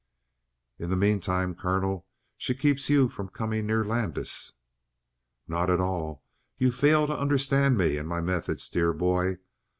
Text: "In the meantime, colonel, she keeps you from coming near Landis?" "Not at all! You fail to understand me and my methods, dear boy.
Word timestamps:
"In 0.79 0.89
the 0.89 0.95
meantime, 0.95 1.53
colonel, 1.53 2.07
she 2.35 2.55
keeps 2.55 2.89
you 2.89 3.07
from 3.07 3.29
coming 3.29 3.67
near 3.67 3.85
Landis?" 3.85 4.53
"Not 5.47 5.69
at 5.69 5.79
all! 5.79 6.23
You 6.57 6.71
fail 6.71 7.05
to 7.05 7.15
understand 7.15 7.77
me 7.77 7.97
and 7.97 8.09
my 8.09 8.19
methods, 8.19 8.67
dear 8.67 8.93
boy. 8.93 9.37